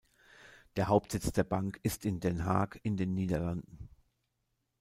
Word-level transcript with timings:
Der 0.77 0.87
Hauptsitz 0.87 1.31
der 1.31 1.43
Bank 1.43 1.79
ist 1.83 2.05
in 2.05 2.19
Den 2.19 2.43
Haag 2.43 2.79
in 2.81 2.97
den 2.97 3.13
Niederlanden. 3.13 3.87